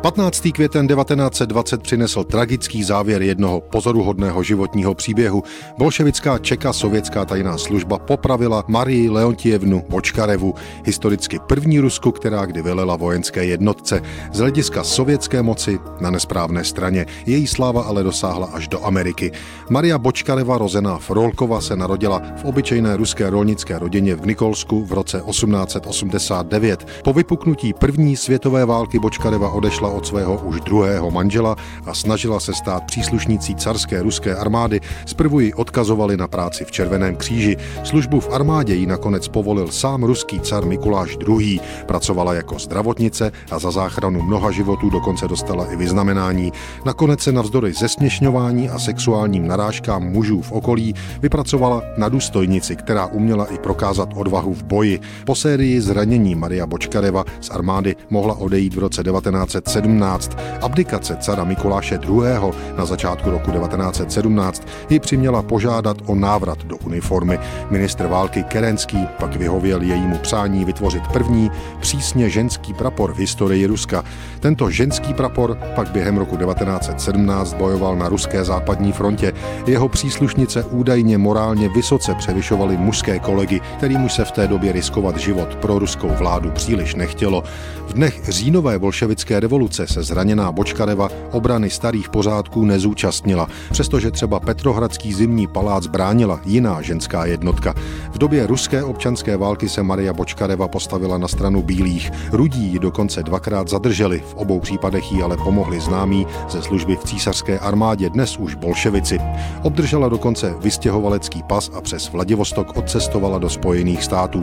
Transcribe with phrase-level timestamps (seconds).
[0.00, 0.48] 15.
[0.52, 5.42] květen 1920 přinesl tragický závěr jednoho pozoruhodného životního příběhu.
[5.78, 10.54] Bolševická čeka sovětská tajná služba popravila Marii Leontievnu Bočkarevu,
[10.84, 14.02] historicky první Rusku, která kdy velela vojenské jednotce.
[14.32, 17.06] Z hlediska sovětské moci na nesprávné straně.
[17.26, 19.32] Její sláva ale dosáhla až do Ameriky.
[19.70, 25.22] Maria Bočkareva, rozená Frolkova, se narodila v obyčejné ruské rolnické rodině v Nikolsku v roce
[25.30, 26.86] 1889.
[27.04, 32.54] Po vypuknutí první světové války Bočkareva odešla od svého už druhého manžela a snažila se
[32.54, 34.80] stát příslušnící carské ruské armády.
[35.06, 37.56] Zprvu ji odkazovali na práci v Červeném kříži.
[37.84, 41.60] Službu v armádě ji nakonec povolil sám ruský car Mikuláš II.
[41.86, 46.52] Pracovala jako zdravotnice a za záchranu mnoha životů dokonce dostala i vyznamenání.
[46.84, 53.44] Nakonec se navzdory zesměšňování a sexuálním narážkám mužů v okolí vypracovala na důstojnici, která uměla
[53.44, 55.00] i prokázat odvahu v boji.
[55.24, 60.36] Po sérii zranění Maria Bočkareva z armády mohla odejít v roce 1907 17.
[60.62, 62.52] Abdikace cara Mikuláše II.
[62.76, 67.38] na začátku roku 1917 ji přiměla požádat o návrat do uniformy.
[67.70, 74.04] Ministr války Kerenský pak vyhověl jejímu přání vytvořit první přísně ženský prapor v historii Ruska.
[74.40, 79.32] Tento ženský prapor pak během roku 1917 bojoval na ruské západní frontě.
[79.66, 85.54] Jeho příslušnice údajně morálně vysoce převyšovaly mužské kolegy, kterým se v té době riskovat život
[85.54, 87.44] pro ruskou vládu příliš nechtělo.
[87.86, 94.40] V dnech říjnové bolševické revoluce revoluce se zraněná Bočkareva obrany starých pořádků nezúčastnila, přestože třeba
[94.40, 97.74] Petrohradský zimní palác bránila jiná ženská jednotka.
[98.12, 102.10] V době ruské občanské války se Maria Bočkareva postavila na stranu bílých.
[102.32, 107.04] Rudí ji dokonce dvakrát zadrželi, v obou případech jí ale pomohli známí ze služby v
[107.04, 109.18] císařské armádě, dnes už bolševici.
[109.62, 114.42] Obdržela dokonce vystěhovalecký pas a přes Vladivostok odcestovala do Spojených států.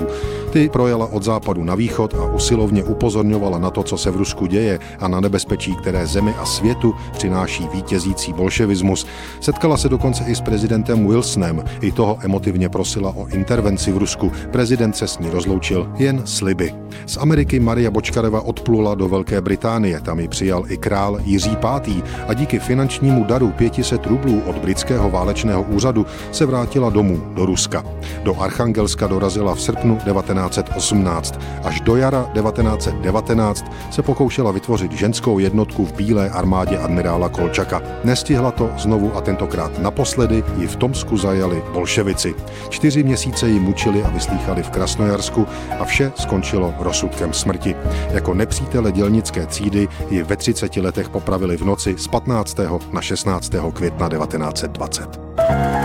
[0.52, 4.45] Ty projela od západu na východ a usilovně upozorňovala na to, co se v Rusku
[4.45, 9.08] děje a na na nebezpečí, které zemi a světu přináší vítězící bolševismus.
[9.40, 11.64] Setkala se dokonce i s prezidentem Wilsonem.
[11.81, 14.31] I toho emotivně prosila o intervenci v Rusku.
[14.52, 16.74] Prezident se s ní rozloučil jen sliby.
[17.06, 20.02] Z Ameriky Maria Bočkareva odplula do Velké Británie.
[20.02, 22.03] Tam ji přijal i král Jiří V.
[22.28, 27.84] a díky finančnímu daru 500 rublů od britského válečného úřadu se vrátila domů do Ruska.
[28.24, 31.40] Do Archangelska dorazila v srpnu 1918.
[31.64, 37.81] Až do jara 1919 se pokoušela vytvořit ženskou jednotku v bílé armádě admirála Kolčaka.
[38.03, 42.35] Nestihla to znovu a tentokrát naposledy ji v Tomsku zajali bolševici.
[42.69, 45.47] Čtyři měsíce ji mučili a vyslýchali v Krasnojarsku
[45.79, 47.75] a vše skončilo rozsudkem smrti.
[48.12, 52.57] Jako nepřítele dělnické třídy ji ve 30 letech popravili v noci z 15.
[52.91, 53.51] na 16.
[53.73, 55.77] května 1920.